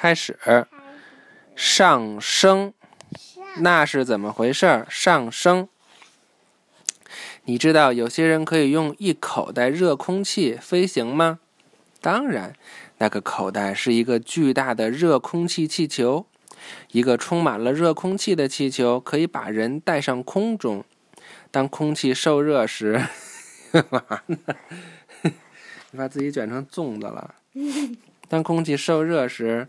[0.00, 0.38] 开始。
[1.54, 2.72] 上升，
[3.58, 4.86] 那是怎么回事？
[4.88, 5.68] 上升。
[7.44, 11.40] 你知道有些人可以用一口袋热空气飞行吗？
[12.00, 12.54] 当然，
[12.96, 16.24] 那个口袋是一个巨大的热空气气球。
[16.92, 20.82] 一个充满了热空气的气球可以把人带上空中。
[21.50, 23.06] 当空气受热时，
[23.70, 24.38] 干嘛呢？
[25.92, 27.34] 你把自己卷成粽子了。
[28.28, 29.68] 当空气受热时，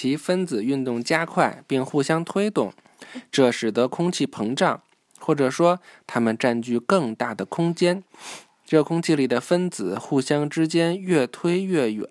[0.00, 2.72] 其分子运动加快并互相推动，
[3.32, 4.80] 这使得空气膨胀，
[5.18, 8.04] 或者说它们占据更大的空间。
[8.68, 12.06] 热空气里的分子互相之间越推越远，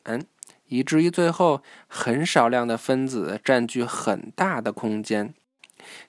[0.67, 5.34] 以至于最后很少量的分子占据很大的空间。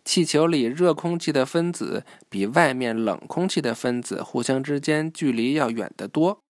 [0.04, 6.40] 气球里热空气的分子比外面冷空气的分子互相之间距离要远得多，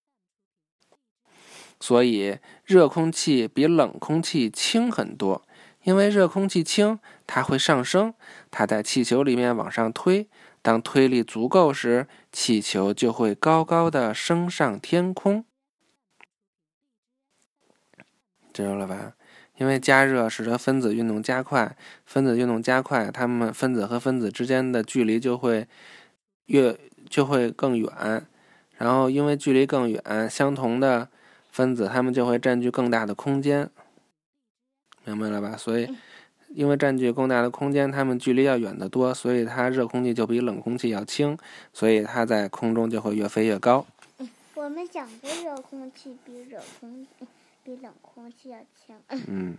[1.81, 5.43] 所以热空气比冷空气轻很多。
[5.85, 8.13] 因为热空气轻，它会上升，
[8.51, 10.29] 它在气球里面往上推。
[10.61, 15.45] 当推力足够时，气球就会高高的升上天空。
[18.53, 19.15] 知道了吧？
[19.57, 25.67] 因为加热使得分子运动加快，分子运动加快，它们分子和分子之间的距离就会
[26.47, 28.27] 越就会更远，
[28.77, 31.09] 然后因为距离更远，相同的
[31.59, 33.69] 分子它们就会占据更大的空间，
[35.05, 35.57] 明白了吧？
[35.57, 35.93] 所以
[36.51, 41.37] 因为占据更大的空间，它们距离要远得多，所以它热空气就比冷空气要轻，
[41.73, 43.85] 所以它在空中就会越飞越高。
[44.55, 47.27] 我们讲过热空气比热空气。
[47.65, 48.97] 比冷空气要轻。
[49.27, 49.59] 嗯，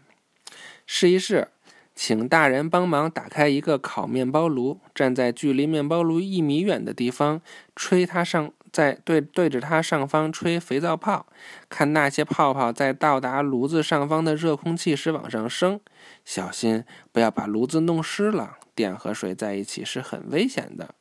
[0.87, 1.49] 试一试，
[1.93, 7.39] 请大人帮忙打开一个烤面包炉，站在距离面包炉一米远的地方，
[7.75, 11.25] 吹它上，在对对着它上方吹肥皂泡，
[11.69, 15.79] 看那些泡泡在到达炉子上方的热空气时往上升。
[16.23, 20.95] 小心不要把炉子弄湿了，电和水在一起是很危险的。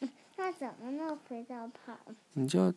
[0.36, 1.96] 那怎么弄肥皂泡？
[2.34, 2.72] 你就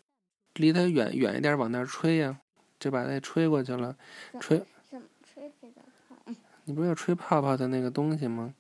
[0.56, 2.40] 离它远远一点，往那儿吹呀。
[2.80, 3.96] 就把它吹过去了，
[4.42, 4.62] 吹
[4.92, 6.16] 怎么吹肥皂泡？
[6.66, 8.54] 你不是要吹泡泡的那个东西吗？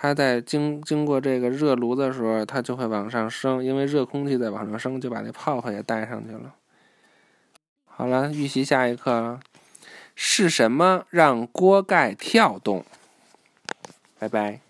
[0.00, 6.54] 它在经经过这个热炉的时候，它就会往上升，因为热空气在往上升，就把那泡泡也带上去了。
[7.84, 9.40] 好了，预习下一课了。
[10.14, 12.84] 是什么让锅盖跳动？
[14.20, 14.60] 拜拜。